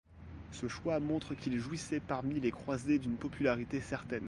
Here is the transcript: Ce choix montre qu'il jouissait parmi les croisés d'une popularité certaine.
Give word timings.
Ce 0.51 0.67
choix 0.67 0.99
montre 0.99 1.35
qu'il 1.35 1.59
jouissait 1.59 1.99
parmi 1.99 2.39
les 2.39 2.49
croisés 2.49 2.97
d'une 2.97 3.17
popularité 3.17 3.79
certaine. 3.81 4.19